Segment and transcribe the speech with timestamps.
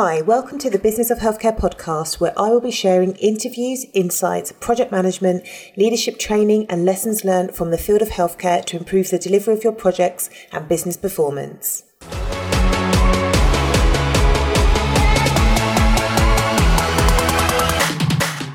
[0.00, 4.52] Hi, welcome to the Business of Healthcare podcast, where I will be sharing interviews, insights,
[4.52, 5.44] project management,
[5.76, 9.64] leadership training, and lessons learned from the field of healthcare to improve the delivery of
[9.64, 11.82] your projects and business performance.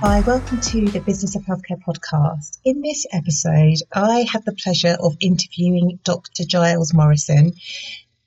[0.06, 2.60] Hi, welcome to the Business of Healthcare podcast.
[2.66, 6.44] In this episode, I have the pleasure of interviewing Dr.
[6.44, 7.54] Gyles Morrison.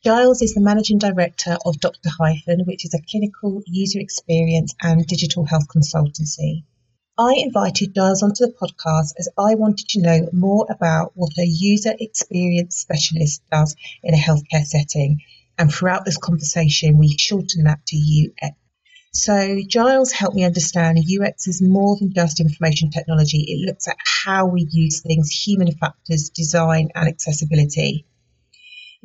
[0.06, 2.10] Gyles is the managing director of Dr.
[2.16, 6.62] Hyphen, which is a clinical user experience and digital health consultancy.
[7.18, 11.44] I invited Gyles onto the podcast as I wanted to know more about what a
[11.44, 15.22] user experience specialist does in a healthcare setting.
[15.58, 18.56] And throughout this conversation, we shorten that to UX.
[19.12, 23.38] So Gyles helped me understand UX is more than just information technology.
[23.38, 28.06] It looks at how we use things, human factors, design, and accessibility.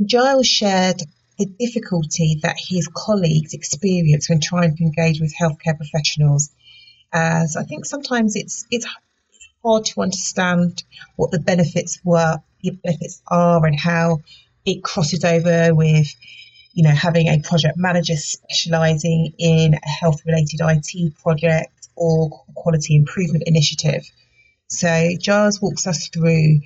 [0.05, 1.01] Gyles shared
[1.37, 6.49] the difficulty that his colleagues experience when trying to engage with healthcare professionals.
[7.13, 8.87] As I think sometimes it's it's
[9.63, 10.83] hard to understand
[11.15, 14.21] what the benefits were, the benefits are, and how
[14.65, 16.07] it crosses over with
[16.73, 22.95] you know, having a project manager specializing in a health related IT project or quality
[22.95, 24.09] improvement initiative.
[24.67, 26.61] So Gyles walks us through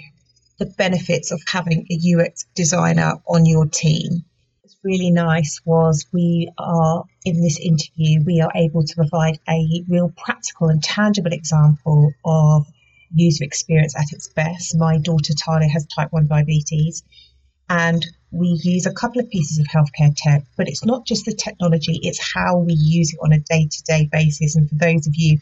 [0.58, 4.24] the benefits of having a UX designer on your team.
[4.62, 9.84] What's really nice was we are in this interview, we are able to provide a
[9.88, 12.66] real practical and tangible example of
[13.14, 14.76] user experience at its best.
[14.78, 17.04] My daughter Talia has type 1 diabetes
[17.70, 21.34] and we use a couple of pieces of healthcare tech, but it's not just the
[21.34, 24.56] technology, it's how we use it on a day to day basis.
[24.56, 25.40] And for those of you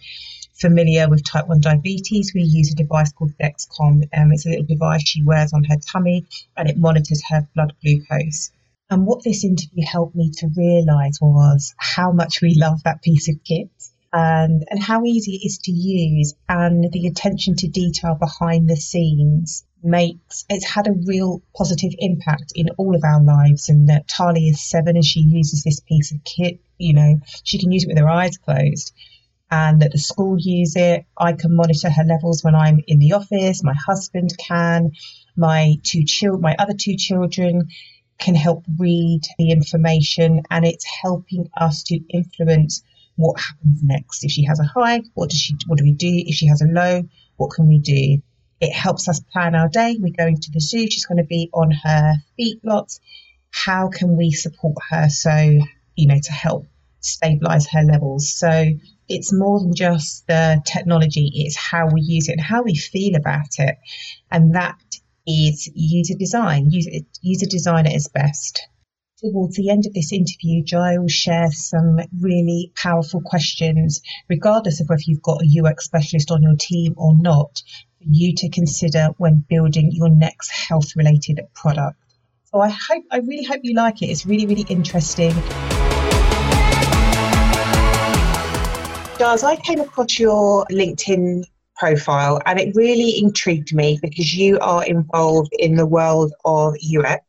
[0.53, 4.07] familiar with type 1 diabetes, we use a device called Dexcom.
[4.15, 7.73] Um, it's a little device she wears on her tummy and it monitors her blood
[7.81, 8.51] glucose.
[8.89, 13.29] And what this interview helped me to realize was how much we love that piece
[13.29, 13.69] of kit
[14.11, 18.75] and, and how easy it is to use and the attention to detail behind the
[18.75, 24.07] scenes makes it's had a real positive impact in all of our lives and that
[24.07, 27.83] Tali is seven and she uses this piece of kit you know she can use
[27.83, 28.94] it with her eyes closed
[29.53, 31.06] and that the school use it.
[31.16, 33.64] I can monitor her levels when I'm in the office.
[33.64, 34.94] My husband can.
[35.36, 37.69] My two children my other two children
[38.18, 42.84] can help read the information and it's helping us to influence
[43.16, 44.24] what happens next.
[44.24, 46.09] If she has a high what does she what do we do?
[46.12, 47.03] If she has a low
[47.38, 48.24] what can we do?
[48.59, 49.97] It helps us plan our day.
[50.00, 50.88] We're going to the zoo.
[50.90, 53.00] She's going to be on her feet lots.
[53.52, 55.09] How can we support her?
[55.09, 55.59] So,
[55.96, 56.66] you know, to help
[57.06, 58.34] stabilize her levels?
[58.34, 58.66] So
[59.09, 63.16] it's more than just the technology, it's how we use it and how we feel
[63.16, 63.75] about it.
[64.31, 64.78] And that
[65.28, 66.72] is user design.
[66.72, 66.91] User,
[67.22, 68.68] user design at its best.
[69.19, 75.03] Towards the end of this interview, Gyles shares some really powerful questions, regardless of whether
[75.06, 77.64] you've got a UX specialist on your team or not,
[78.00, 81.97] for you to consider when building your next health related product.
[82.46, 84.08] So I hope, I really hope you like it.
[84.08, 85.34] It's really, really interesting.
[89.23, 91.45] Gyles, I came across your LinkedIn
[91.78, 97.23] profile and it really intrigued me because you are involved in the world of UX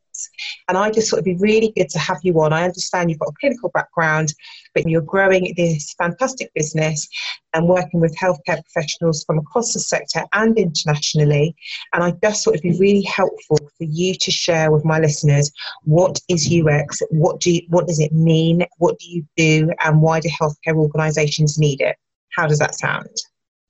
[0.67, 2.53] and I just thought it'd be really good to have you on.
[2.53, 4.33] I understand you've got a clinical background,
[4.73, 7.07] but you're growing this fantastic business
[7.53, 11.55] and working with healthcare professionals from across the sector and internationally.
[11.93, 15.51] And I just thought it'd be really helpful for you to share with my listeners
[15.83, 20.01] what is UX, what do you, what does it mean, what do you do, and
[20.01, 21.95] why do healthcare organisations need it?
[22.35, 23.09] How does that sound?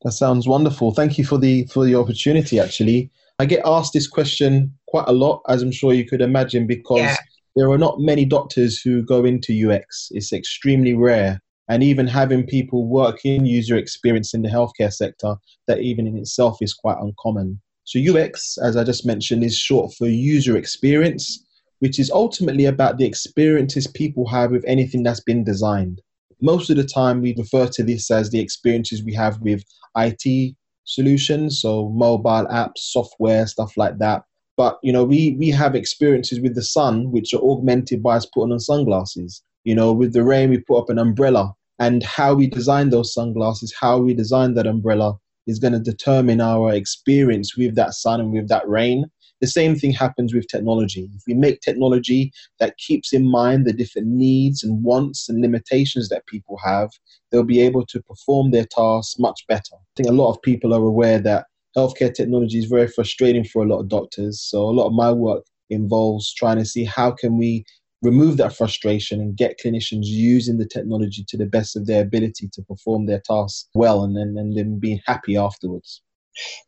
[0.03, 0.91] That sounds wonderful.
[0.91, 2.59] Thank you for the for the opportunity.
[2.59, 6.68] Actually, I get asked this question quite a lot, as I'm sure you could imagine,
[6.68, 7.18] because yeah.
[7.56, 10.07] there are not many doctors who go into UX.
[10.12, 11.41] It's extremely rare.
[11.68, 15.35] And even having people work in user experience in the healthcare sector,
[15.68, 17.59] that even in itself is quite uncommon.
[17.84, 21.44] So, UX, as I just mentioned, is short for user experience,
[21.79, 26.01] which is ultimately about the experiences people have with anything that's been designed.
[26.41, 29.63] Most of the time, we refer to this as the experiences we have with
[29.98, 30.56] IT
[30.86, 34.24] solutions, so mobile apps, software, stuff like that.
[34.58, 38.26] But you know, we we have experiences with the sun which are augmented by us
[38.26, 39.44] putting on sunglasses.
[39.66, 41.54] You know, with the rain we put up an umbrella.
[41.78, 46.40] And how we design those sunglasses, how we design that umbrella is going to determine
[46.40, 49.06] our experience with that sun and with that rain.
[49.45, 51.07] The same thing happens with technology.
[51.15, 56.09] If we make technology that keeps in mind the different needs and wants and limitations
[56.09, 56.89] that people have,
[57.30, 59.75] they'll be able to perform their tasks much better.
[59.75, 61.45] I think a lot of people are aware that
[61.77, 64.42] healthcare technology is very frustrating for a lot of doctors.
[64.42, 67.65] So a lot of my work involves trying to see how can we
[68.01, 72.50] remove that frustration and get clinicians using the technology to the best of their ability
[72.53, 76.01] to perform their tasks well and then and then being happy afterwards.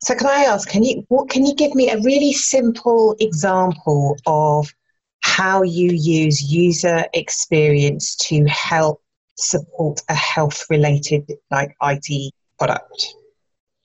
[0.01, 4.17] So can I ask, can you what can you give me a really simple example
[4.25, 4.73] of
[5.21, 9.01] how you use user experience to help
[9.35, 13.15] support a health related like IT product?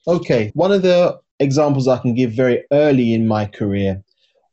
[0.07, 4.03] Okay, one of the examples I can give very early in my career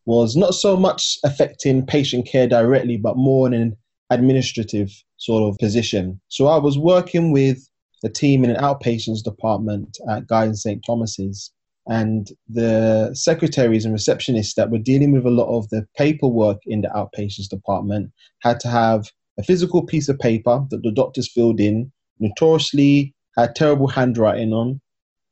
[0.07, 3.77] was not so much affecting patient care directly, but more in an
[4.11, 6.21] administrative sort of position.
[6.29, 7.70] So I was working with
[8.05, 10.85] a team in an outpatients department at Guy's and St.
[10.87, 11.53] Thomas's.
[11.89, 16.83] And the secretaries and receptionists that were dealing with a lot of the paperwork in
[16.83, 21.59] the outpatients department had to have a physical piece of paper that the doctors filled
[21.59, 24.81] in, notoriously had terrible handwriting on,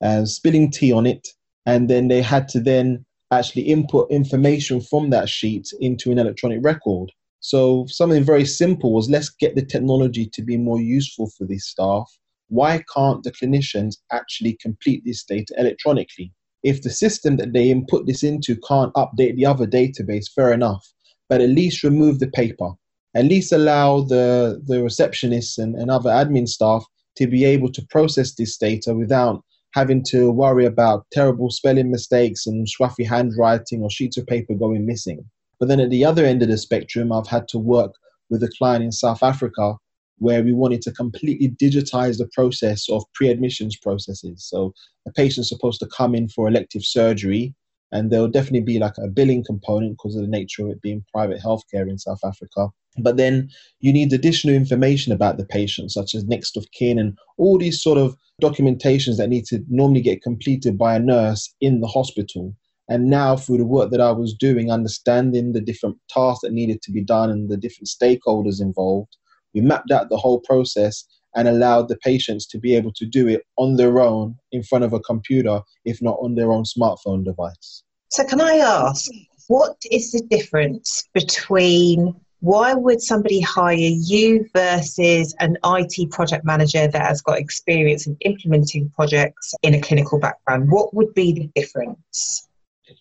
[0.01, 1.29] and spilling tea on it,
[1.67, 6.61] and then they had to then actually input information from that sheet into an electronic
[6.63, 7.13] record.
[7.41, 11.67] So something very simple was let's get the technology to be more useful for these
[11.67, 12.11] staff.
[12.49, 16.33] Why can't the clinicians actually complete this data electronically?
[16.63, 20.87] If the system that they input this into can't update the other database, fair enough.
[21.29, 22.71] But at least remove the paper.
[23.15, 26.85] At least allow the, the receptionists and, and other admin staff
[27.17, 29.43] to be able to process this data without
[29.75, 34.87] having to worry about terrible spelling mistakes and scruffy handwriting or sheets of paper going
[34.87, 35.25] missing.
[35.61, 37.93] But then at the other end of the spectrum, I've had to work
[38.31, 39.75] with a client in South Africa
[40.19, 44.45] where we wanted to completely digitize the process of pre-admissions processes.
[44.49, 44.73] So
[45.07, 47.55] a patient's supposed to come in for elective surgery
[47.93, 51.05] and there'll definitely be like a billing component because of the nature of it being
[51.13, 52.69] private healthcare in South Africa.
[52.99, 53.49] But then
[53.81, 57.81] you need additional information about the patient, such as next of kin and all these
[57.81, 62.55] sort of documentations that need to normally get completed by a nurse in the hospital.
[62.91, 66.81] And now, through the work that I was doing, understanding the different tasks that needed
[66.83, 69.17] to be done and the different stakeholders involved,
[69.55, 71.05] we mapped out the whole process
[71.35, 74.85] and allowed the patients to be able to do it on their own in front
[74.85, 77.83] of a computer, if not on their own smartphone device.
[78.11, 79.11] So, can I ask,
[79.49, 86.87] what is the difference between why would somebody hire you versus an IT project manager
[86.87, 90.71] that has got experience in implementing projects in a clinical background?
[90.71, 92.49] What would be the difference?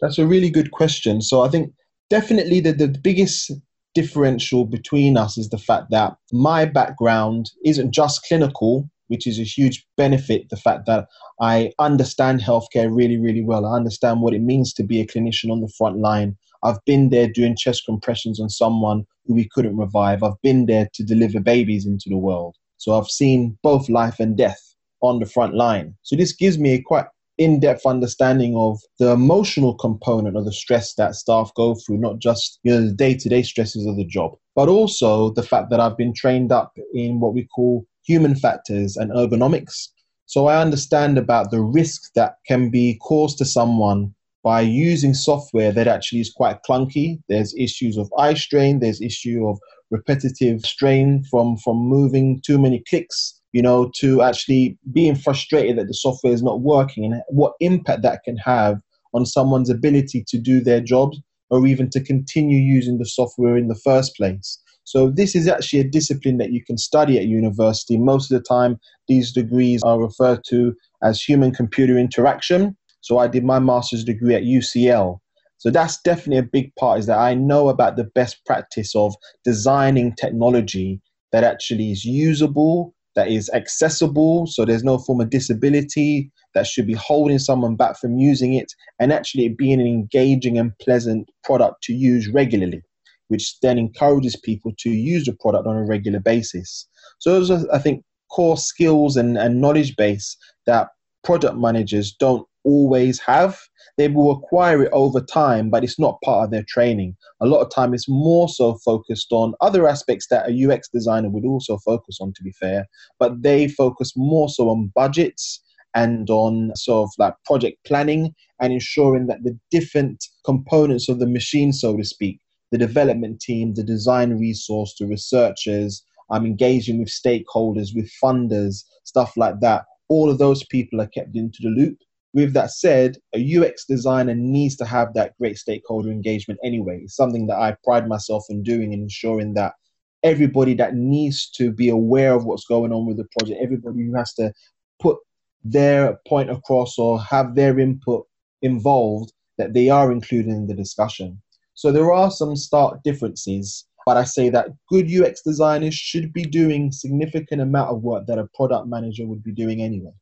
[0.01, 1.21] That's a really good question.
[1.21, 1.71] So I think
[2.09, 3.51] definitely the, the biggest
[3.97, 9.43] differential between us is the fact that my background isn't just clinical, which is a
[9.43, 10.47] huge benefit.
[10.51, 11.07] The fact that
[11.41, 13.65] I understand healthcare really, really well.
[13.65, 16.37] I understand what it means to be a clinician on the front line.
[16.63, 20.21] I've been there doing chest compressions on someone who we couldn't revive.
[20.21, 22.55] I've been there to deliver babies into the world.
[22.77, 24.61] So I've seen both life and death
[25.01, 25.95] on the front line.
[26.03, 30.93] So this gives me a quite in-depth understanding of the emotional component of the stress
[30.95, 34.69] that staff go through, not just you know the day-to-day stresses of the job, but
[34.69, 39.11] also the fact that I've been trained up in what we call human factors and
[39.11, 39.89] ergonomics.
[40.25, 44.13] So I understand about the risks that can be caused to someone
[44.43, 47.19] by using software that actually is quite clunky.
[47.29, 49.59] There's issues of eye strain, there's issue of
[49.91, 55.87] repetitive strain from, from moving too many clicks, you know, to actually being frustrated that
[55.87, 58.79] the software is not working and what impact that can have
[59.13, 61.19] on someone's ability to do their jobs
[61.49, 64.59] or even to continue using the software in the first place.
[64.83, 67.97] So this is actually a discipline that you can study at university.
[67.97, 72.77] Most of the time, these degrees are referred to as human computer interaction
[73.07, 75.19] so I did my master's degree at UCL.
[75.59, 79.15] So that's definitely a big part is that I know about the best practice of
[79.45, 81.01] designing technology
[81.31, 86.85] that actually is usable, that is accessible, so there's no form of disability that should
[86.85, 91.81] be holding someone back from using it, and actually being an engaging and pleasant product
[91.81, 92.81] to use regularly,
[93.29, 96.87] which then encourages people to use the product on a regular basis.
[97.17, 100.89] So those are, I think, core skills and, and knowledge base that
[101.23, 103.59] product managers don't always have.
[103.97, 107.15] They will acquire it over time, but it's not part of their training.
[107.41, 111.29] A lot of time it's more so focused on other aspects that a UX designer
[111.29, 112.85] would also focus on, to be fair,
[113.19, 115.61] but they focus more so on budgets
[115.95, 121.27] and on sort of like project planning and ensuring that the different components of the
[121.27, 122.39] machine, so to speak,
[122.71, 129.37] the development team, the design resource, the researchers, I'm engaging with stakeholders, with funders, stuff
[129.37, 129.85] like that.
[130.09, 131.97] All of those people are kept into the loop
[132.37, 136.99] with that said, a UX designer needs to have that great stakeholder engagement anyway.
[137.03, 139.73] It's something that I pride myself in doing and ensuring that
[140.21, 144.15] everybody that needs to be aware of what's going on with the project, everybody who
[144.15, 144.53] has to
[145.01, 145.17] put
[145.63, 148.27] their point across or have their input
[148.61, 151.41] involved, that they are included in the discussion.
[151.73, 153.86] So there are some stark differences.
[154.07, 158.39] But I say that good UX designers should be doing significant amount of work that
[158.39, 160.13] a product manager would be doing anyway.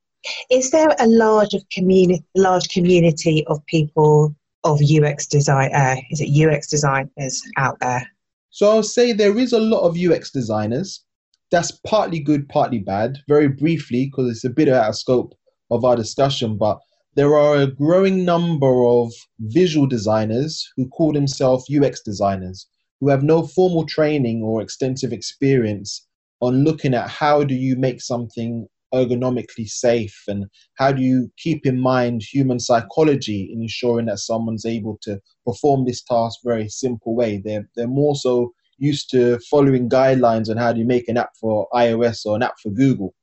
[0.49, 5.71] Is there a large of community, large community of people of UX design?
[5.71, 8.09] Uh, is it UX designers out there?
[8.49, 11.03] So I'll say there is a lot of UX designers.
[11.51, 13.19] That's partly good, partly bad.
[13.27, 15.35] Very briefly, because it's a bit out of scope
[15.69, 16.79] of our discussion, but
[17.13, 22.65] there are a growing number of visual designers who call themselves UX designers,
[23.05, 26.07] who have no formal training or extensive experience
[26.41, 30.45] on looking at how do you make something ergonomically safe and
[30.79, 35.85] how do you keep in mind human psychology in ensuring that someone's able to perform
[35.85, 37.39] this task very simple way.
[37.45, 41.29] They're, they're more so used to following guidelines on how do you make an app
[41.39, 43.13] for ios or an app for google.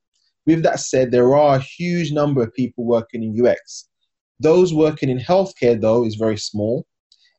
[0.46, 3.88] With that said there are a huge number of people working in ux
[4.38, 6.84] those working in healthcare though is very small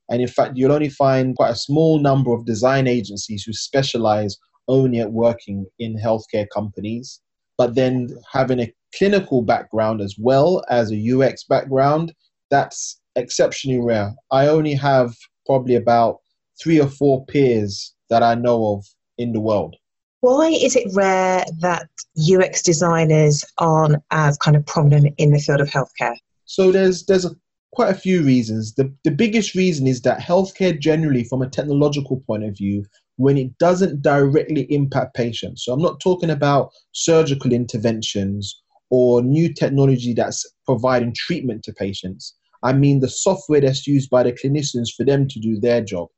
[0.09, 4.37] and in fact you'll only find quite a small number of design agencies who specialize
[4.67, 7.21] only at working in healthcare companies
[7.57, 12.13] but then having a clinical background as well as a UX background,
[12.49, 14.13] that's exceptionally rare.
[14.31, 15.13] I only have
[15.45, 16.17] probably about
[16.61, 18.85] three or four peers that I know of
[19.17, 19.75] in the world.
[20.21, 25.59] Why is it rare that UX designers aren't as kind of prominent in the field
[25.59, 26.15] of healthcare?
[26.45, 27.31] So there's there's a,
[27.73, 28.75] quite a few reasons.
[28.75, 32.85] The the biggest reason is that healthcare generally, from a technological point of view,
[33.17, 35.65] when it doesn't directly impact patients.
[35.65, 42.35] So I'm not talking about surgical interventions or new technology that's providing treatment to patients.
[42.63, 46.09] I mean the software that's used by the clinicians for them to do their job.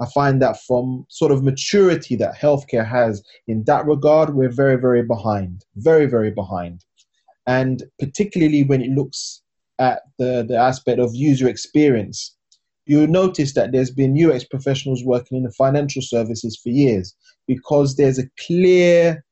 [0.00, 4.76] I find that from sort of maturity that healthcare has in that regard, we're very,
[4.76, 5.64] very behind.
[5.76, 6.84] Very, very behind.
[7.46, 9.42] And particularly when it looks
[9.80, 12.36] at the, the aspect of user experience
[12.90, 17.14] you'll notice that there's been UX professionals working in the financial services for years
[17.46, 19.24] because there's a clear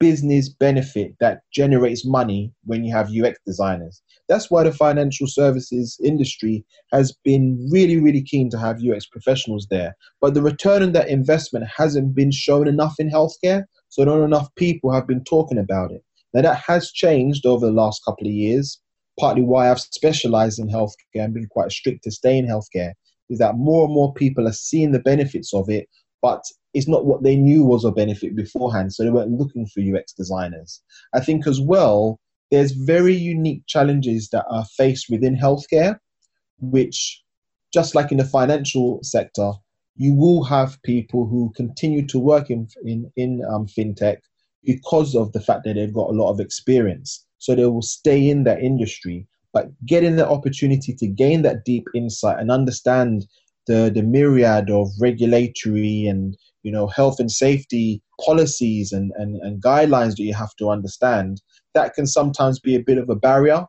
[0.00, 4.02] business benefit that generates money when you have UX designers.
[4.28, 9.68] That's why the financial services industry has been really, really keen to have UX professionals
[9.70, 9.94] there.
[10.20, 14.52] But the return on that investment hasn't been shown enough in healthcare, so not enough
[14.56, 16.02] people have been talking about it.
[16.32, 18.80] Now, that has changed over the last couple of years,
[19.18, 22.92] partly why I've specialized in healthcare and been quite strict to stay in healthcare
[23.30, 25.88] is that more and more people are seeing the benefits of it,
[26.20, 26.44] but
[26.74, 30.12] it's not what they knew was a benefit beforehand, so they weren't looking for UX
[30.12, 30.82] designers.
[31.14, 32.18] I think as well,
[32.50, 35.98] there's very unique challenges that are faced within healthcare,
[36.60, 37.22] which,
[37.72, 39.52] just like in the financial sector,
[39.96, 44.18] you will have people who continue to work in in, in um, fintech
[44.64, 47.24] because of the fact that they've got a lot of experience.
[47.44, 51.86] So they will stay in that industry but getting the opportunity to gain that deep
[51.94, 53.26] insight and understand
[53.66, 59.62] the, the myriad of regulatory and you know health and safety policies and, and, and
[59.62, 61.40] guidelines that you have to understand.
[61.72, 63.64] That can sometimes be a bit of a barrier.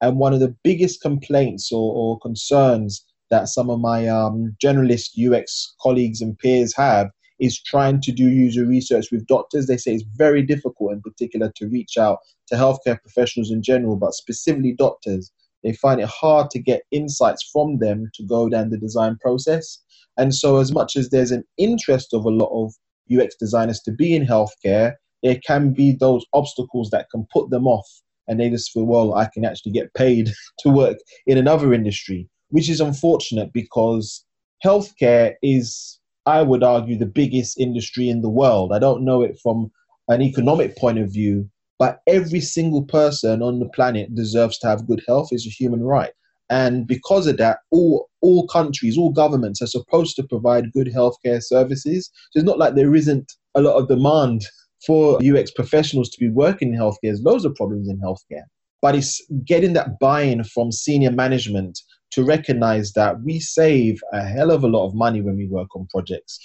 [0.00, 5.16] And one of the biggest complaints or, or concerns that some of my um, generalist
[5.18, 9.66] ux colleagues and peers have is trying to do user research with doctors.
[9.66, 13.96] They say it's very difficult, in particular, to reach out to healthcare professionals in general,
[13.96, 15.32] but specifically doctors.
[15.62, 19.78] They find it hard to get insights from them to go down the design process.
[20.16, 22.72] And so, as much as there's an interest of a lot of
[23.12, 27.66] UX designers to be in healthcare, there can be those obstacles that can put them
[27.66, 27.88] off.
[28.28, 32.28] And they just feel, well, I can actually get paid to work in another industry,
[32.48, 34.24] which is unfortunate because
[34.64, 38.72] healthcare is I would argue, the biggest industry in the world.
[38.72, 39.70] I don't know it from
[40.08, 44.86] an economic point of view, but every single person on the planet deserves to have
[44.86, 45.28] good health.
[45.30, 46.10] It's a human right.
[46.48, 51.42] And because of that, all, all countries, all governments are supposed to provide good healthcare
[51.42, 52.10] services.
[52.30, 54.44] So it's not like there isn't a lot of demand
[54.86, 56.98] for UX professionals to be working in healthcare.
[57.04, 58.44] There's loads of problems in healthcare.
[58.82, 61.80] But it's getting that buy in from senior management
[62.16, 65.76] to recognize that we save a hell of a lot of money when we work
[65.76, 66.40] on projects.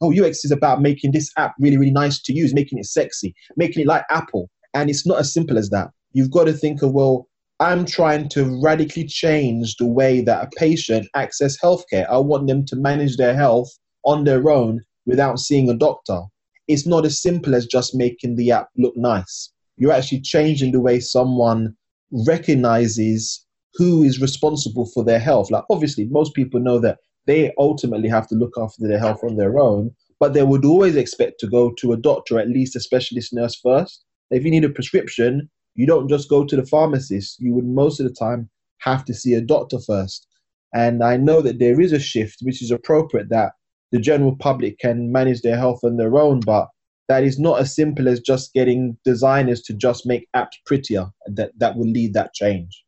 [0.00, 3.34] Oh, UX is about making this app really, really nice to use, making it sexy,
[3.56, 4.48] making it like Apple.
[4.72, 5.88] And it's not as simple as that.
[6.12, 7.26] You've got to think of, well,
[7.58, 12.08] I'm trying to radically change the way that a patient access healthcare.
[12.08, 13.68] I want them to manage their health
[14.04, 16.20] on their own without seeing a doctor.
[16.68, 19.50] It's not as simple as just making the app look nice.
[19.76, 21.74] You're actually changing the way someone
[22.12, 25.50] recognizes who is responsible for their health.
[25.50, 29.36] Like, obviously, most people know that they ultimately have to look after their health on
[29.36, 32.80] their own, but they would always expect to go to a doctor, at least a
[32.80, 34.04] specialist nurse first.
[34.30, 37.38] If you need a prescription, you don't just go to the pharmacist.
[37.40, 40.26] You would most of the time have to see a doctor first.
[40.74, 43.52] And I know that there is a shift, which is appropriate, that
[43.92, 46.68] the general public can manage their health on their own, but
[47.08, 51.06] that is not as simple as just getting designers to just make apps prettier.
[51.26, 52.84] That that will lead that change.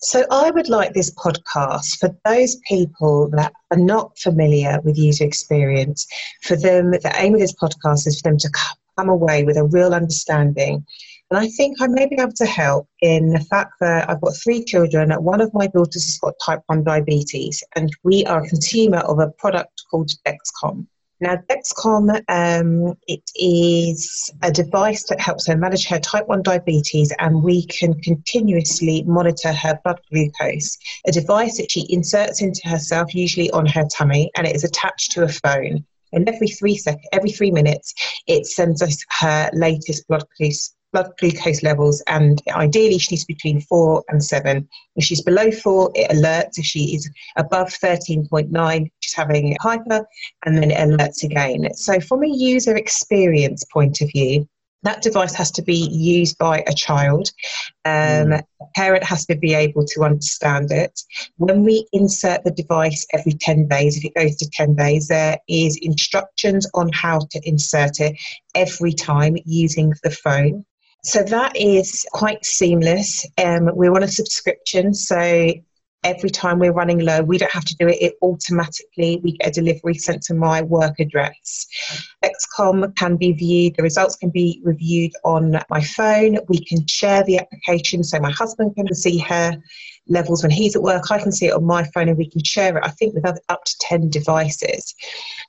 [0.00, 5.24] So, I would like this podcast for those people that are not familiar with user
[5.24, 6.06] experience,
[6.42, 8.50] for them, the aim of this podcast is for them to
[8.96, 10.84] come away with a real understanding.
[11.30, 14.36] And I think I may be able to help in the fact that I've got
[14.42, 15.10] three children.
[15.22, 19.18] One of my daughters has got type 1 diabetes, and we are a consumer of
[19.18, 20.86] a product called Dexcom.
[21.20, 27.12] Now, Dexcom, um, it is a device that helps her manage her type 1 diabetes,
[27.18, 30.78] and we can continuously monitor her blood glucose.
[31.06, 35.10] A device that she inserts into herself, usually on her tummy, and it is attached
[35.12, 35.84] to a phone.
[36.12, 37.94] And every three sec- every three minutes,
[38.28, 43.60] it sends us her latest blood glucose blood glucose levels, and ideally she needs between
[43.60, 44.68] four and seven.
[44.96, 46.58] If she's below four, it alerts.
[46.58, 50.06] If she is above 13.9, she's having hyper,
[50.44, 51.72] and then it alerts again.
[51.74, 54.48] So, from a user experience point of view,
[54.84, 57.30] that device has to be used by a child.
[57.84, 58.42] Um, mm.
[58.60, 61.00] A parent has to be able to understand it.
[61.36, 65.38] When we insert the device every 10 days, if it goes to 10 days, there
[65.48, 68.16] is instructions on how to insert it
[68.54, 70.64] every time using the phone.
[71.04, 73.26] So that is quite seamless.
[73.38, 75.52] Um, we're on a subscription, so
[76.04, 79.20] every time we're running low, we don't have to do it, it automatically.
[79.22, 81.66] We get a delivery sent to my work address.
[82.22, 86.38] Dexcom can be viewed, the results can be reviewed on my phone.
[86.48, 89.56] We can share the application so my husband can see her
[90.08, 91.10] levels when he's at work.
[91.10, 93.26] I can see it on my phone and we can share it, I think, with
[93.26, 94.94] up to 10 devices.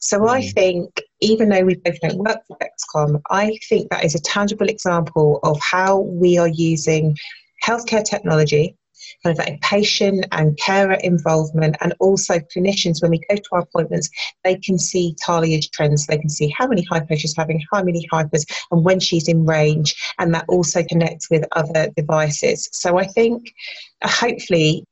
[0.01, 0.29] So mm.
[0.29, 4.21] I think, even though we both don't work for Dexcom, I think that is a
[4.21, 7.15] tangible example of how we are using
[7.63, 8.75] healthcare technology
[9.23, 14.09] kind of patient and carer involvement, and also clinicians when we go to our appointments,
[14.43, 16.05] they can see Talia's trends.
[16.05, 19.45] They can see how many hypos she's having, how many hypers, and when she's in
[19.45, 22.69] range, and that also connects with other devices.
[22.71, 23.53] So I think,
[24.03, 24.85] hopefully,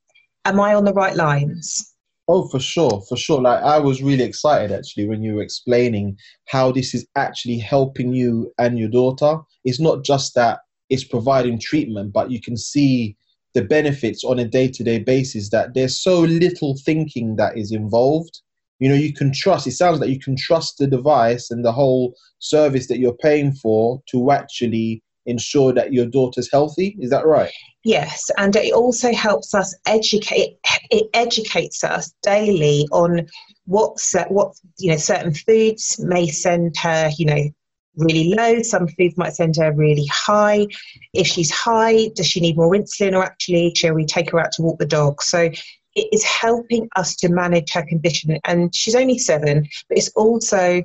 [0.45, 1.93] am I on the right lines?
[2.29, 3.41] Oh, for sure, for sure.
[3.41, 8.13] Like I was really excited actually when you were explaining how this is actually helping
[8.13, 9.39] you and your daughter.
[9.63, 10.59] It's not just that
[10.89, 13.15] it's providing treatment, but you can see
[13.53, 18.41] the benefits on a day-to-day basis that there's so little thinking that is involved
[18.79, 21.71] you know you can trust it sounds like you can trust the device and the
[21.71, 27.25] whole service that you're paying for to actually ensure that your daughter's healthy is that
[27.25, 27.51] right
[27.83, 30.57] yes and it also helps us educate
[30.89, 33.27] it educates us daily on
[33.65, 33.97] what
[34.29, 37.49] what you know certain foods may send her you know
[37.97, 38.61] really low.
[38.61, 40.67] Some foods might send her really high.
[41.13, 44.51] If she's high, does she need more insulin or actually shall we take her out
[44.53, 45.21] to walk the dog?
[45.21, 45.49] So
[45.95, 48.39] it is helping us to manage her condition.
[48.45, 50.83] And she's only seven, but it's also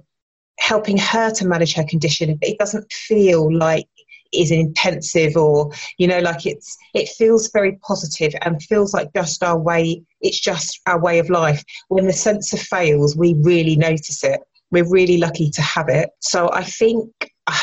[0.59, 2.38] helping her to manage her condition.
[2.40, 3.87] It doesn't feel like
[4.33, 9.42] is intensive or you know like it's it feels very positive and feels like just
[9.42, 14.25] our way it's just our way of life when the sensor fails we really notice
[14.25, 14.40] it
[14.73, 16.11] we're really lucky to have it.
[16.21, 17.12] So I think,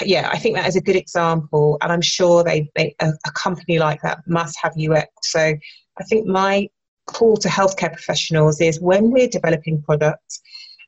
[0.05, 3.31] yeah, I think that is a good example, and I'm sure they, they a, a
[3.31, 5.07] company like that must have UX.
[5.23, 6.69] So I think my
[7.07, 10.39] call to healthcare professionals is when we're developing products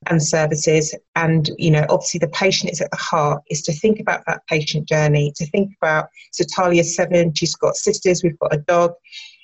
[0.08, 0.96] and services.
[1.16, 4.46] And you know obviously the patient is at the heart is to think about that
[4.48, 8.94] patient journey to think about so talia's seven she's got sisters we've got a dog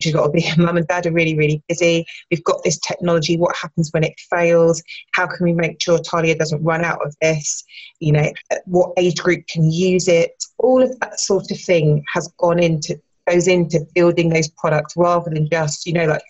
[0.02, 2.06] she's got to be mum and dad are really really busy.
[2.32, 4.82] We've got this technology what happens when it fails?
[5.14, 7.64] How can we make sure talia doesn't run out of this?
[8.00, 8.32] You know
[8.66, 10.44] what age group can use it?
[10.58, 15.30] All of that sort of thing has gone into goes into building those products rather
[15.30, 16.24] than just you know like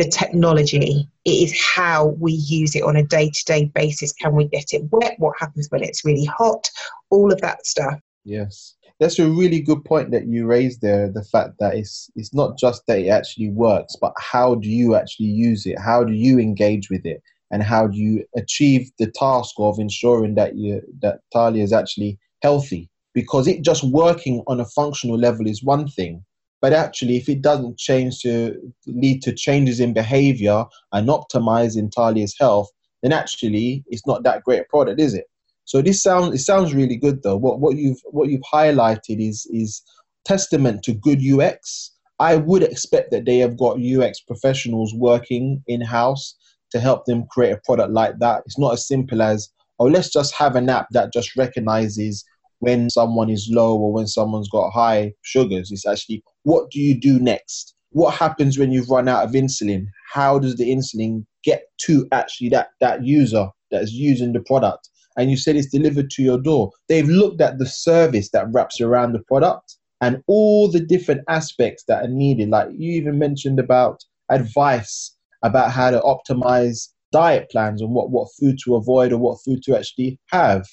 [0.00, 1.06] the technology.
[1.26, 4.12] It is how we use it on a day to day basis.
[4.12, 5.14] Can we get it wet?
[5.18, 6.70] What happens when it's really hot?
[7.10, 8.00] All of that stuff.
[8.24, 8.76] Yes.
[8.98, 11.10] That's a really good point that you raised there.
[11.10, 14.94] The fact that it's it's not just that it actually works, but how do you
[14.94, 15.78] actually use it?
[15.78, 17.22] How do you engage with it?
[17.50, 22.18] And how do you achieve the task of ensuring that you that Talia is actually
[22.42, 22.88] healthy?
[23.12, 26.24] Because it just working on a functional level is one thing,
[26.60, 32.36] but actually, if it doesn't change to lead to changes in behavior and optimize Talia's
[32.38, 32.70] health,
[33.02, 35.24] then actually it's not that great a product, is it?
[35.64, 37.36] So this sounds it sounds really good though.
[37.36, 39.82] What what you've what you've highlighted is is
[40.24, 41.92] testament to good UX.
[42.18, 46.34] I would expect that they have got UX professionals working in house
[46.72, 48.42] to help them create a product like that.
[48.44, 52.24] It's not as simple as oh let's just have an app that just recognizes
[52.60, 55.70] when someone is low or when someone's got high sugars.
[55.70, 57.74] It's actually what do you do next?
[57.90, 59.86] What happens when you've run out of insulin?
[60.12, 63.48] How does the insulin get to actually that, that user?
[63.70, 66.70] that's using the product and you said it's delivered to your door.
[66.88, 71.84] They've looked at the service that wraps around the product and all the different aspects
[71.88, 72.48] that are needed.
[72.48, 78.28] Like you even mentioned about advice about how to optimize diet plans and what, what
[78.38, 80.66] food to avoid or what food to actually have.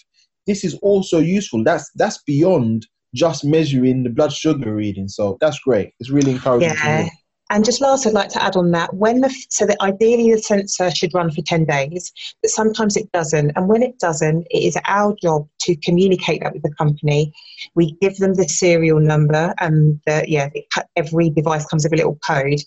[0.48, 1.64] This is also useful.
[1.64, 5.08] That's that's beyond just measuring the blood sugar reading.
[5.08, 5.92] So that's great.
[6.00, 6.70] It's really encouraging.
[6.70, 7.10] Yeah.
[7.50, 10.40] And just last, I'd like to add on that when the so that ideally the
[10.40, 13.52] sensor should run for ten days, but sometimes it doesn't.
[13.56, 17.32] And when it doesn't, it is our job to communicate that with the company.
[17.74, 20.50] We give them the serial number, and the, yeah,
[20.98, 22.60] every device comes with a little code,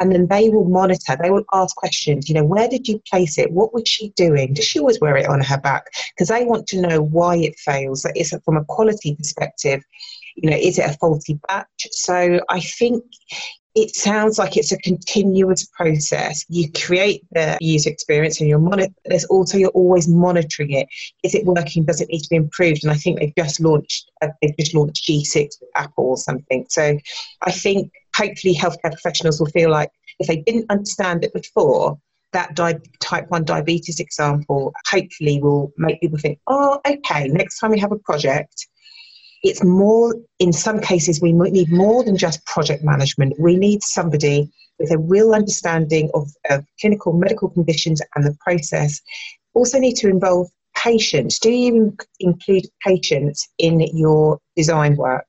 [0.00, 1.16] and then they will monitor.
[1.20, 2.28] They will ask questions.
[2.28, 3.52] You know, where did you place it?
[3.52, 4.54] What was she doing?
[4.54, 5.84] Does she always wear it on her back?
[6.14, 8.02] Because they want to know why it fails.
[8.02, 9.82] That is from a quality perspective
[10.36, 11.88] you know, is it a faulty batch?
[11.90, 13.04] So I think
[13.74, 16.44] it sounds like it's a continuous process.
[16.48, 18.92] You create the user experience and you're monitor.
[19.06, 20.88] There's also you're always monitoring it.
[21.22, 21.84] Is it working?
[21.84, 22.84] Does it need to be improved?
[22.84, 26.66] And I think they've just launched they've just launched G6 with Apple or something.
[26.68, 26.98] So
[27.42, 31.98] I think hopefully healthcare professionals will feel like if they didn't understand it before,
[32.32, 37.70] that di- type 1 diabetes example hopefully will make people think, oh, okay, next time
[37.70, 38.66] we have a project,
[39.42, 43.34] it's more, in some cases, we might need more than just project management.
[43.38, 49.00] We need somebody with a real understanding of, of clinical medical conditions and the process.
[49.54, 51.38] Also, need to involve patients.
[51.38, 55.26] Do you include patients in your design work?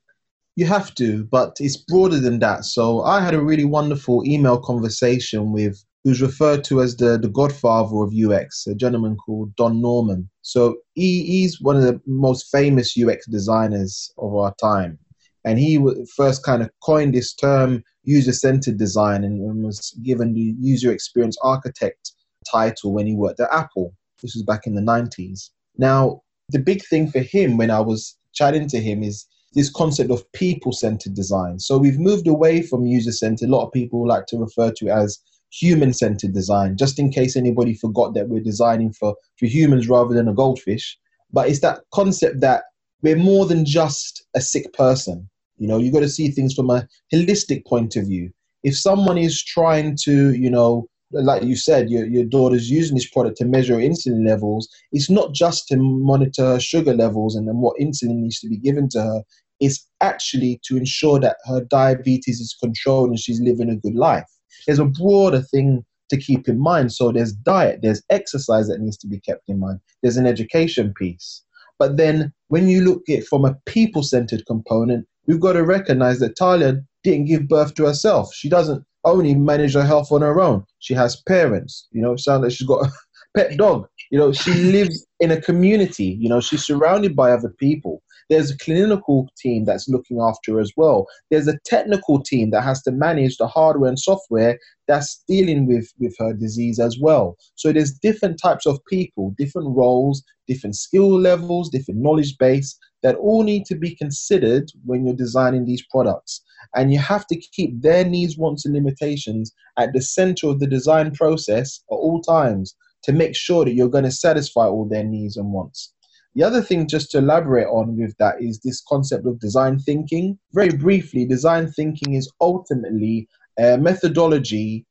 [0.56, 2.66] You have to, but it's broader than that.
[2.66, 7.30] So I had a really wonderful email conversation with who's referred to as the, the
[7.30, 10.30] godfather of UX, a gentleman called Don Norman.
[10.42, 15.00] So he, he's one of the most famous UX designers of our time.
[15.46, 15.84] And he
[16.16, 21.38] first kind of coined this term user centered design and was given the user experience
[21.42, 22.12] architect
[22.50, 23.94] title when he worked at Apple.
[24.22, 25.50] This was back in the 90s.
[25.78, 30.12] Now, the big thing for him when I was chatting to him is this concept
[30.12, 31.60] of people centered design.
[31.60, 33.50] So we've moved away from user centered.
[33.50, 35.20] A lot of people like to refer to it as
[35.52, 40.14] human centered design, just in case anybody forgot that we're designing for, for humans rather
[40.14, 40.98] than a goldfish.
[41.32, 42.64] But it's that concept that
[43.02, 45.30] we're more than just a sick person.
[45.58, 48.32] You know, you've got to see things from a holistic point of view.
[48.64, 53.10] If someone is trying to, you know, like you said, your, your daughter's using this
[53.10, 57.78] product to measure insulin levels, it's not just to monitor sugar levels and then what
[57.80, 59.24] insulin needs to be given to her.
[59.60, 64.28] It's actually to ensure that her diabetes is controlled and she's living a good life
[64.66, 66.94] there's a broader thing to keep in mind.
[66.94, 70.94] So there's diet, there's exercise that needs to be kept in mind, there's an education
[70.94, 71.44] piece.
[71.80, 75.64] But then when you look at it from a people centered component, we've got to
[75.64, 78.34] recognize that Talia didn't give birth to herself.
[78.34, 80.64] She doesn't only manage her health on her own.
[80.80, 81.88] She has parents.
[81.92, 82.92] You know, sounds like she's got a
[83.38, 83.88] pet dog.
[84.12, 86.18] You know, she lives in a community.
[86.20, 88.02] You know, she's surrounded by other people.
[88.30, 91.08] There's a clinical team that's looking after as well.
[91.30, 95.92] There's a technical team that has to manage the hardware and software that's dealing with,
[96.00, 97.38] with her disease as well.
[97.56, 103.16] So there's different types of people, different roles, different skill levels, different knowledge base that
[103.16, 106.42] all need to be considered when you're designing these products.
[106.76, 110.68] And you have to keep their needs, wants, and limitations at the center of the
[110.68, 115.04] design process at all times to make sure that you're going to satisfy all their
[115.04, 115.94] needs and wants.
[116.36, 120.40] The other thing, just to elaborate on with that, is this concept of design thinking.
[120.54, 123.28] Very briefly, design thinking is ultimately
[123.60, 124.86] a methodology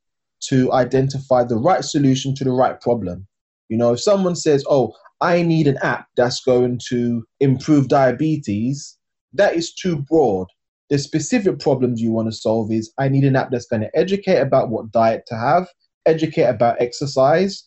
[0.48, 3.26] to identify the right solution to the right problem.
[3.68, 8.96] You know, if someone says, Oh, I need an app that's going to improve diabetes,
[9.33, 10.48] that is too broad.
[10.90, 13.96] The specific problems you want to solve is I need an app that's going to
[13.96, 15.68] educate about what diet to have,
[16.07, 17.64] educate about exercise,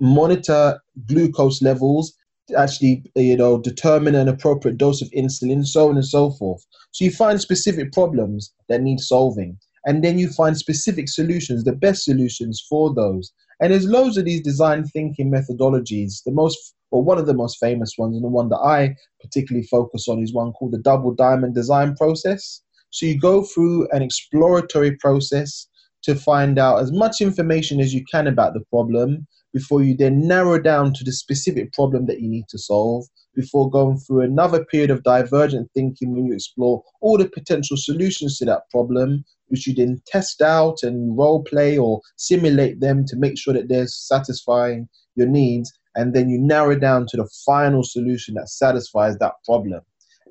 [0.00, 2.14] monitor glucose levels,
[2.56, 6.64] actually you know determine an appropriate dose of insulin so on and so forth.
[6.92, 11.72] So you find specific problems that need solving and then you find specific solutions the
[11.72, 13.32] best solutions for those.
[13.60, 17.58] And there's loads of these design thinking methodologies the most or one of the most
[17.58, 21.14] famous ones and the one that i particularly focus on is one called the double
[21.14, 22.62] diamond design process.
[22.90, 25.68] So you go through an exploratory process
[26.02, 30.26] to find out as much information as you can about the problem before you then
[30.26, 34.64] narrow down to the specific problem that you need to solve before going through another
[34.64, 39.66] period of divergent thinking when you explore all the potential solutions to that problem which
[39.66, 43.86] you then test out and role play or simulate them to make sure that they're
[43.86, 49.32] satisfying your needs and then you narrow down to the final solution that satisfies that
[49.44, 49.80] problem.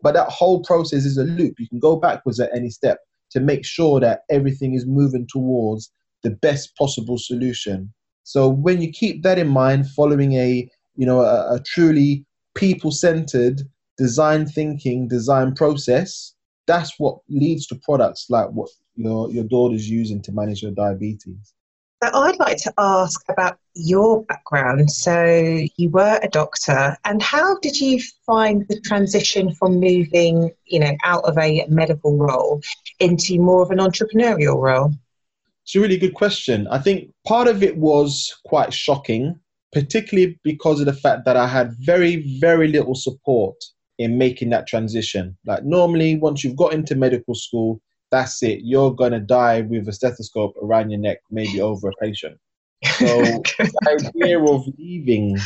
[0.01, 1.55] But that whole process is a loop.
[1.59, 2.99] You can go backwards at any step
[3.31, 5.91] to make sure that everything is moving towards
[6.23, 7.93] the best possible solution
[8.27, 12.91] so when you keep that in mind, following a you know, a, a truly people
[12.91, 13.61] centered
[13.97, 16.33] design thinking, design process,
[16.65, 21.53] that's what leads to products like what your, your daughter's using to manage her diabetes.
[22.03, 24.91] So I'd like to ask about your background.
[24.91, 30.79] So you were a doctor, and how did you find the transition from moving, you
[30.79, 32.61] know, out of a medical role
[32.99, 34.91] into more of an entrepreneurial role?
[35.67, 36.65] It's a really good question.
[36.69, 39.37] I think part of it was quite shocking,
[39.73, 43.61] particularly because of the fact that I had very, very little support
[43.97, 45.35] in making that transition.
[45.45, 48.61] Like normally, once you've got into medical school, that's it.
[48.63, 52.39] You're gonna die with a stethoscope around your neck, maybe over a patient.
[52.99, 53.21] So
[53.57, 55.37] the idea of leaving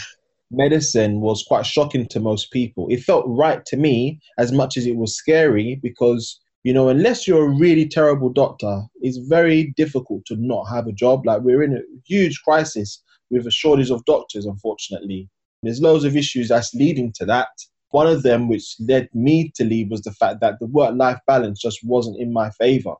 [0.51, 2.87] medicine was quite shocking to most people.
[2.91, 7.27] It felt right to me as much as it was scary because you know, unless
[7.27, 11.25] you're a really terrible doctor, it's very difficult to not have a job.
[11.25, 15.27] Like we're in a huge crisis with a shortage of doctors, unfortunately.
[15.63, 17.49] There's loads of issues that's leading to that.
[17.89, 21.19] One of them, which led me to leave, was the fact that the work life
[21.27, 22.93] balance just wasn't in my favor.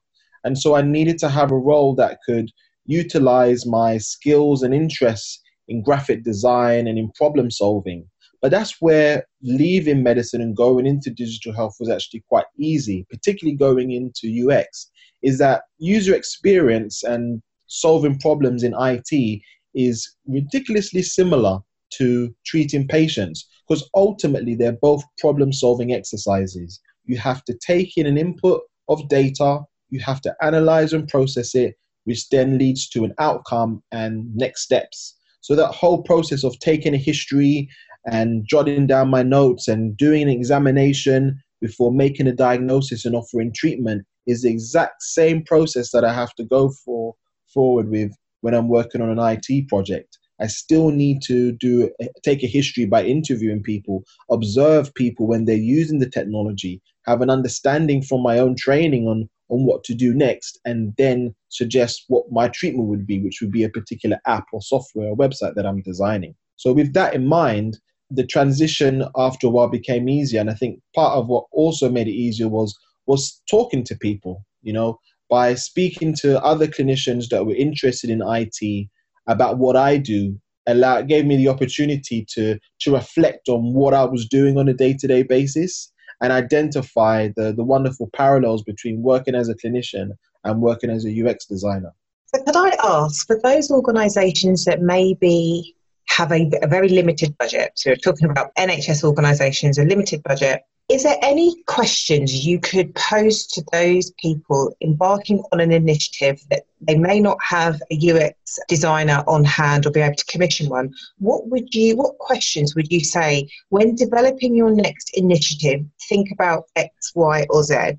[0.44, 2.50] And so I needed to have a role that could
[2.86, 8.08] utilize my skills and interests in graphic design and in problem solving.
[8.42, 13.56] But that's where leaving medicine and going into digital health was actually quite easy, particularly
[13.56, 14.90] going into UX,
[15.22, 19.42] is that user experience and solving problems in IT
[19.76, 21.60] is ridiculously similar
[21.92, 26.82] to treating patients because ultimately they're both problem solving exercises.
[27.06, 31.54] You have to take in an input of data, you have to analyze and process
[31.56, 31.76] it,
[32.06, 35.18] which then leads to an outcome and next steps.
[35.42, 37.70] So that whole process of taking a history
[38.06, 43.54] and jotting down my notes and doing an examination before making a diagnosis and offering
[43.54, 47.16] treatment is the exact same process that I have to go for
[47.54, 48.12] forward with
[48.42, 50.18] when I'm working on an IT project.
[50.40, 51.92] I still need to do
[52.24, 57.30] take a history by interviewing people, observe people when they're using the technology, have an
[57.30, 62.24] understanding from my own training on on what to do next, and then suggest what
[62.32, 65.66] my treatment would be, which would be a particular app or software or website that
[65.66, 66.34] I'm designing.
[66.56, 67.78] So with that in mind,
[68.14, 72.08] the transition after a while became easier, and I think part of what also made
[72.08, 74.46] it easier was was talking to people.
[74.62, 78.88] You know, by speaking to other clinicians that were interested in IT
[79.28, 84.06] about what I do allow gave me the opportunity to to reflect on what I
[84.06, 89.50] was doing on a day-to-day basis and identify the the wonderful parallels between working as
[89.50, 90.10] a clinician
[90.44, 91.92] and working as a UX designer.
[92.34, 95.76] So could I ask for those organisations that maybe
[96.12, 100.62] have a, a, very limited budget, so we're talking about NHS organisations, a limited budget,
[100.92, 106.64] is there any questions you could pose to those people embarking on an initiative that
[106.82, 110.94] they may not have a UX designer on hand or be able to commission one?
[111.20, 116.66] What would you what questions would you say when developing your next initiative, think about
[116.76, 117.94] X, Y, or Z?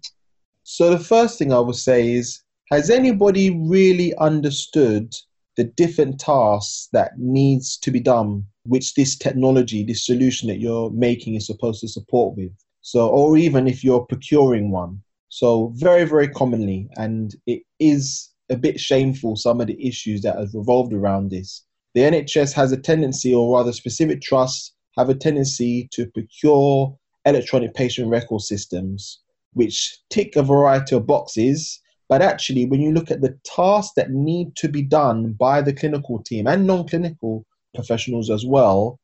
[0.63, 5.15] So the first thing I would say is has anybody really understood
[5.57, 10.91] the different tasks that needs to be done which this technology, this solution that you're
[10.91, 12.53] making is supposed to support with?
[12.83, 15.03] So, or even if you're procuring one.
[15.29, 20.39] So, very, very commonly, and it is a bit shameful some of the issues that
[20.39, 21.65] have revolved around this.
[21.95, 27.75] The NHS has a tendency, or rather, specific trusts have a tendency to procure electronic
[27.75, 29.21] patient record systems,
[29.53, 31.81] which tick a variety of boxes.
[32.09, 35.73] But actually, when you look at the tasks that need to be done by the
[35.73, 38.99] clinical team and non clinical professionals as well,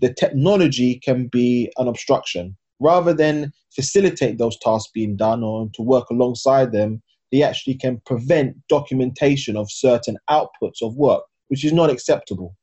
[0.00, 5.82] the technology can be an obstruction rather than facilitate those tasks being done or to
[5.82, 11.72] work alongside them, they actually can prevent documentation of certain outputs of work, which is
[11.72, 12.56] not acceptable.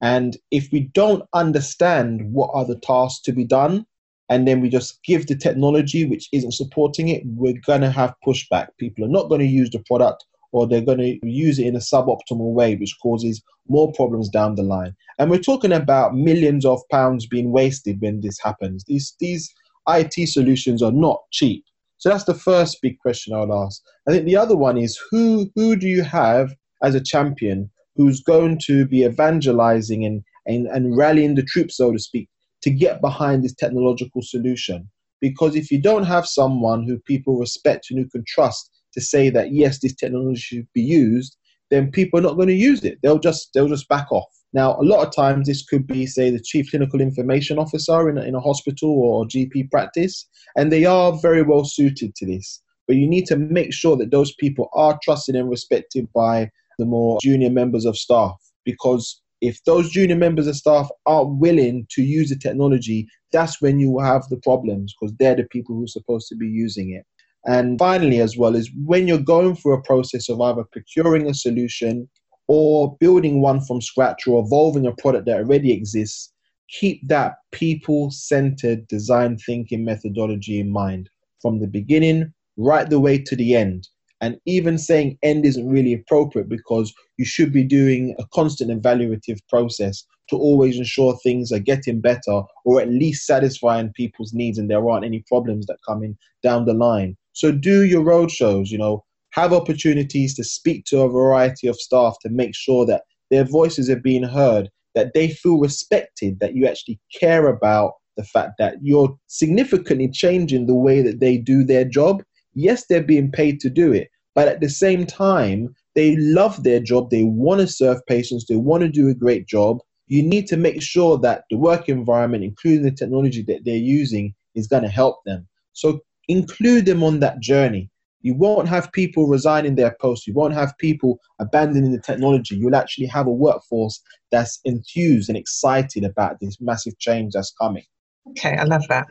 [0.00, 3.86] And if we don't understand what are the tasks to be done,
[4.28, 8.14] and then we just give the technology which isn't supporting it, we're going to have
[8.26, 8.68] pushback.
[8.78, 11.76] People are not going to use the product or they're going to use it in
[11.76, 14.94] a suboptimal way, which causes more problems down the line.
[15.18, 18.84] And we're talking about millions of pounds being wasted when this happens.
[18.86, 19.52] These these
[19.88, 21.64] IT solutions are not cheap.
[21.98, 23.82] So that's the first big question I would ask.
[24.06, 28.22] I think the other one is who who do you have as a champion who's
[28.22, 32.28] going to be evangelizing and, and, and rallying the troops, so to speak,
[32.62, 34.88] to get behind this technological solution?
[35.20, 39.30] Because if you don't have someone who people respect and who can trust to say
[39.30, 41.36] that yes, this technology should be used,
[41.70, 42.98] then people are not going to use it.
[43.02, 44.28] They'll just they'll just back off.
[44.54, 48.16] Now, a lot of times this could be, say, the chief clinical information officer in
[48.16, 52.62] a, in a hospital or GP practice, and they are very well suited to this.
[52.86, 56.86] But you need to make sure that those people are trusted and respected by the
[56.86, 62.02] more junior members of staff because If those junior members of staff aren't willing to
[62.02, 65.84] use the technology, that's when you will have the problems because they're the people who
[65.84, 67.04] are supposed to be using it.
[67.46, 71.34] And finally, as well, is when you're going through a process of either procuring a
[71.34, 72.08] solution
[72.48, 76.32] or building one from scratch or evolving a product that already exists,
[76.68, 81.08] keep that people centered design thinking methodology in mind
[81.40, 83.88] from the beginning right the way to the end.
[84.20, 89.38] And even saying end isn't really appropriate because you should be doing a constant evaluative
[89.48, 94.70] process to always ensure things are getting better or at least satisfying people's needs and
[94.70, 97.16] there aren't any problems that come in down the line.
[97.32, 101.76] So do your road shows, you know, have opportunities to speak to a variety of
[101.76, 106.54] staff to make sure that their voices are being heard, that they feel respected, that
[106.54, 111.62] you actually care about the fact that you're significantly changing the way that they do
[111.62, 112.22] their job.
[112.60, 116.80] Yes, they're being paid to do it, but at the same time, they love their
[116.80, 119.78] job, they want to serve patients, they want to do a great job.
[120.08, 124.34] You need to make sure that the work environment, including the technology that they're using,
[124.56, 125.46] is going to help them.
[125.72, 127.92] So include them on that journey.
[128.22, 130.26] You won't have people resigning their posts.
[130.26, 132.56] You won't have people abandoning the technology.
[132.56, 134.00] You'll actually have a workforce
[134.32, 137.84] that's enthused and excited about this massive change that's coming.
[138.30, 139.06] Okay, I love that.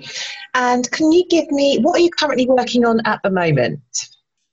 [0.53, 3.79] And can you give me what are you currently working on at the moment?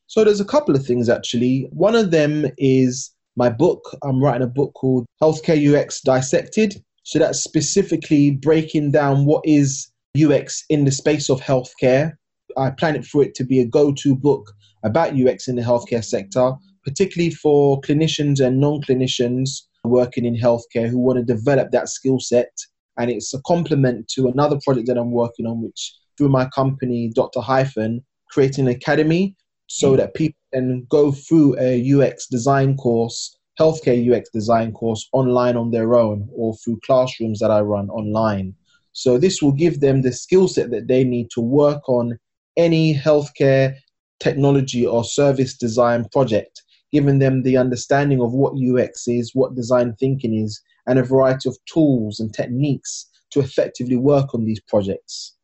[0.07, 1.69] So there's a couple of things actually.
[1.71, 3.97] One of them is my book.
[4.03, 6.83] I'm writing a book called Healthcare UX Dissected.
[7.03, 12.13] So that's specifically breaking down what is UX in the space of healthcare
[12.57, 14.53] I plan it for it to be a go-to book
[14.85, 16.53] about UX in the healthcare sector,
[16.85, 22.53] particularly for clinicians and non-clinicians working in healthcare who want to develop that skill set.
[22.97, 27.11] And it's a complement to another project that I'm working on, which through my company,
[27.15, 27.41] Dr.
[27.41, 29.97] Hyphen, creating an academy so mm.
[29.97, 35.71] that people can go through a UX design course, healthcare UX design course online on
[35.71, 38.55] their own or through classrooms that I run online.
[38.93, 42.19] So this will give them the skill set that they need to work on
[42.57, 43.75] any healthcare
[44.21, 49.95] technology or service design project, giving them the understanding of what UX is, what design
[49.99, 55.35] thinking is, and a variety of tools and techniques to effectively work on these projects.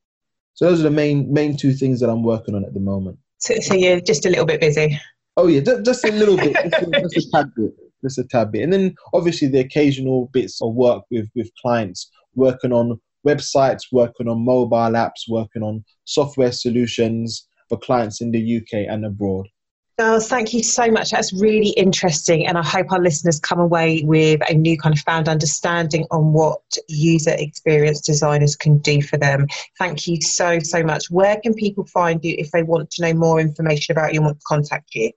[0.54, 3.18] So those are the main main two things that I'm working on at the moment.
[3.38, 4.98] So, so you're just a little bit busy.
[5.36, 7.72] Oh yeah, just, just a little bit, just, a, just a tad bit,
[8.02, 12.10] just a tad bit, and then obviously the occasional bits of work with with clients
[12.34, 18.56] working on websites, working on mobile apps, working on software solutions for clients in the
[18.58, 19.48] UK and abroad.
[20.00, 21.10] Gyles, thank you so much.
[21.10, 22.46] That's really interesting.
[22.46, 26.32] And I hope our listeners come away with a new kind of found understanding on
[26.32, 29.46] what user experience designers can do for them.
[29.78, 31.10] Thank you so, so much.
[31.10, 34.24] Where can people find you if they want to know more information about you and
[34.24, 35.12] want to contact you?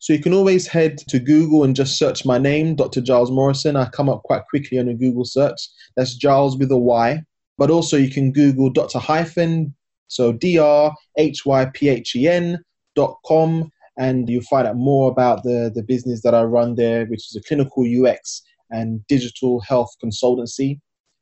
[0.00, 3.02] So you can always head to Google and just search my name, Dr.
[3.02, 3.76] Gyles Morrison.
[3.76, 5.60] I come up quite quickly on a Google search.
[5.96, 7.22] That's Gyles with a Y.
[7.56, 8.98] But also you can Google Dr.
[8.98, 9.76] Hyphen,
[10.08, 12.58] so D R H Y P H E N
[12.96, 17.06] dot com, and you'll find out more about the, the business that I run there,
[17.06, 20.80] which is a clinical UX and digital health consultancy.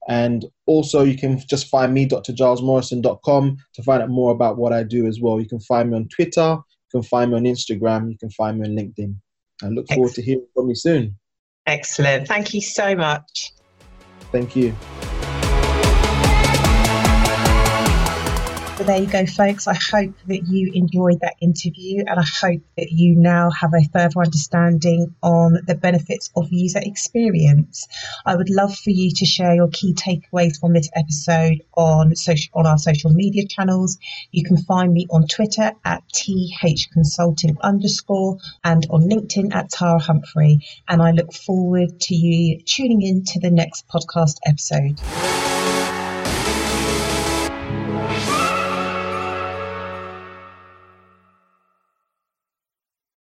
[0.09, 4.83] And also, you can just find me, drgylesmorrison.com, to find out more about what I
[4.83, 5.41] do as well.
[5.41, 8.59] You can find me on Twitter, you can find me on Instagram, you can find
[8.59, 9.15] me on LinkedIn.
[9.63, 10.15] I look forward Excellent.
[10.15, 11.19] to hearing from you soon.
[11.67, 12.27] Excellent.
[12.27, 13.53] Thank you so much.
[14.33, 14.75] Thank you.
[18.83, 19.69] So there you go, folks.
[19.69, 23.89] I hope that you enjoyed that interview and I hope that you now have a
[23.93, 27.87] further understanding on the benefits of user experience.
[28.27, 32.51] I would love for you to share your key takeaways from this episode on social
[32.55, 33.99] on our social media channels.
[34.33, 40.67] You can find me on Twitter at thconsulting underscore and on LinkedIn at Tara Humphrey.
[40.89, 45.52] And I look forward to you tuning in to the next podcast episode.